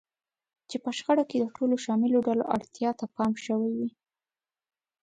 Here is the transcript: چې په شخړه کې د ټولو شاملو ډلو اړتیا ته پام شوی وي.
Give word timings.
چې 0.69 0.75
په 0.83 0.89
شخړه 0.97 1.23
کې 1.29 1.37
د 1.39 1.45
ټولو 1.55 1.75
شاملو 1.85 2.25
ډلو 2.27 2.43
اړتیا 2.55 2.89
ته 2.99 3.05
پام 3.15 3.33
شوی 3.45 3.71
وي. 3.77 3.89